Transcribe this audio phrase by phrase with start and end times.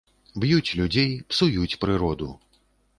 [0.43, 2.29] Б'юць людзей, псуюць прыроду.